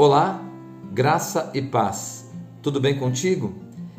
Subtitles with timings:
[0.00, 0.40] Olá,
[0.92, 2.30] graça e paz.
[2.62, 3.52] Tudo bem contigo?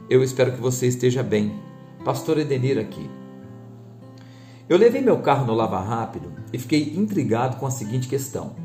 [0.09, 1.59] Eu espero que você esteja bem.
[2.05, 3.11] Pastor Edenir aqui.
[4.69, 8.55] Eu levei meu carro no Lava Rápido e fiquei intrigado com a seguinte questão: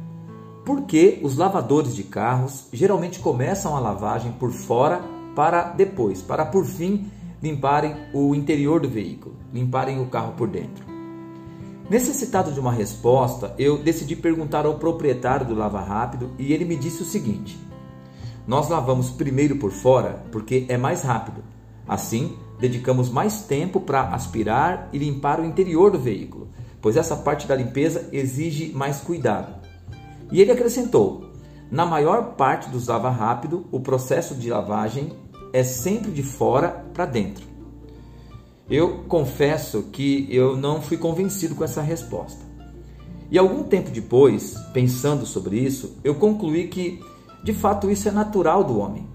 [0.64, 5.00] Por que os lavadores de carros geralmente começam a lavagem por fora
[5.35, 7.11] para depois, para por fim
[7.43, 10.93] limparem o interior do veículo, limparem o carro por dentro?
[11.88, 16.76] Necessitado de uma resposta, eu decidi perguntar ao proprietário do Lava Rápido e ele me
[16.76, 17.58] disse o seguinte:
[18.46, 21.44] Nós lavamos primeiro por fora porque é mais rápido.
[21.86, 26.48] Assim, dedicamos mais tempo para aspirar e limpar o interior do veículo,
[26.80, 29.54] pois essa parte da limpeza exige mais cuidado.
[30.32, 31.32] E ele acrescentou:
[31.70, 35.12] Na maior parte dos lava rápido, o processo de lavagem
[35.53, 37.53] é sempre de fora para dentro.
[38.69, 42.42] Eu confesso que eu não fui convencido com essa resposta.
[43.31, 47.01] E algum tempo depois, pensando sobre isso, eu concluí que
[47.43, 49.06] de fato isso é natural do homem.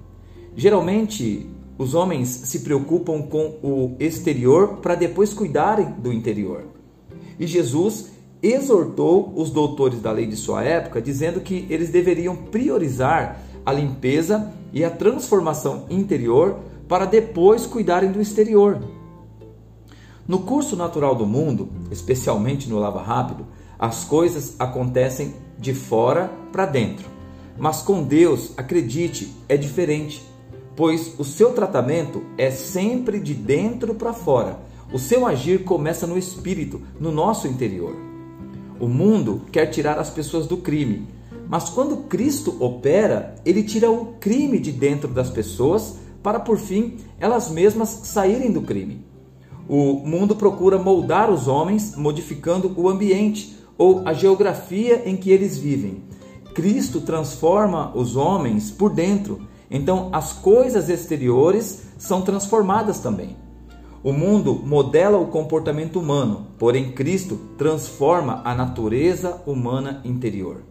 [0.55, 6.65] Geralmente, os homens se preocupam com o exterior para depois cuidarem do interior.
[7.39, 13.41] E Jesus exortou os doutores da lei de sua época, dizendo que eles deveriam priorizar
[13.65, 18.98] a limpeza e a transformação interior para depois cuidarem do exterior.
[20.29, 23.47] No curso natural do mundo, especialmente no Lava Rápido,
[23.79, 27.07] as coisas acontecem de fora para dentro.
[27.57, 30.23] Mas com Deus, acredite, é diferente,
[30.75, 34.59] pois o seu tratamento é sempre de dentro para fora.
[34.93, 37.95] O seu agir começa no espírito, no nosso interior.
[38.79, 41.07] O mundo quer tirar as pessoas do crime,
[41.49, 46.97] mas quando Cristo opera, ele tira o crime de dentro das pessoas para por fim
[47.19, 49.08] elas mesmas saírem do crime.
[49.69, 55.59] O mundo procura moldar os homens, modificando o ambiente ou a geografia em que eles
[55.59, 56.03] vivem.
[56.55, 63.37] Cristo transforma os homens por dentro, então as coisas exteriores são transformadas também.
[64.03, 70.63] O mundo modela o comportamento humano, porém Cristo transforma a natureza humana interior.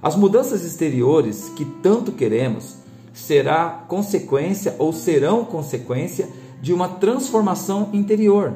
[0.00, 2.76] As mudanças exteriores que tanto queremos
[3.12, 6.28] será consequência ou serão consequência
[6.60, 8.54] de uma transformação interior.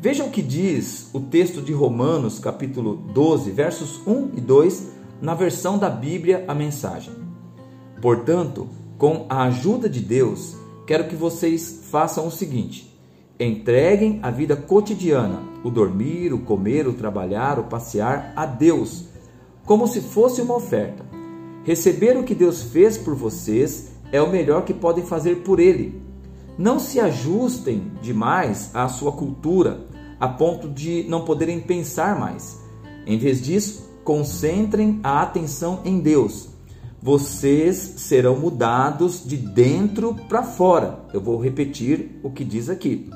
[0.00, 4.88] Veja o que diz o texto de Romanos, capítulo 12, versos 1 e 2,
[5.20, 7.12] na versão da Bíblia, a mensagem.
[8.00, 8.66] Portanto,
[8.96, 10.56] com a ajuda de Deus,
[10.86, 12.98] quero que vocês façam o seguinte:
[13.38, 19.04] entreguem a vida cotidiana, o dormir, o comer, o trabalhar, o passear, a Deus,
[19.66, 21.04] como se fosse uma oferta.
[21.62, 26.09] Receber o que Deus fez por vocês é o melhor que podem fazer por Ele
[26.60, 29.80] não se ajustem demais à sua cultura,
[30.20, 32.60] a ponto de não poderem pensar mais.
[33.06, 36.50] Em vez disso, concentrem a atenção em Deus.
[37.02, 41.00] Vocês serão mudados de dentro para fora.
[41.14, 43.08] Eu vou repetir o que diz aqui.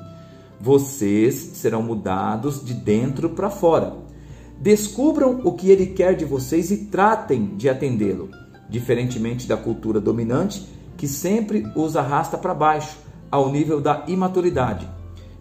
[0.58, 3.94] Vocês serão mudados de dentro para fora.
[4.58, 8.30] Descubram o que ele quer de vocês e tratem de atendê-lo,
[8.70, 10.66] diferentemente da cultura dominante
[10.96, 13.04] que sempre os arrasta para baixo
[13.34, 14.88] ao nível da imaturidade.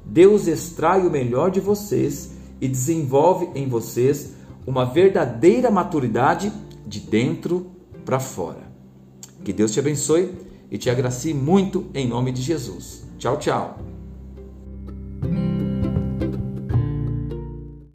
[0.04, 4.34] Deus extrai o melhor de vocês e desenvolve em vocês
[4.66, 6.52] uma verdadeira maturidade
[6.88, 7.68] de dentro
[8.04, 8.64] para fora.
[9.44, 10.34] Que Deus te abençoe
[10.72, 13.04] e te agracie muito em nome de Jesus.
[13.20, 13.93] Tchau, tchau.